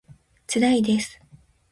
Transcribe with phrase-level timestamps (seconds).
[0.47, 1.21] つらいです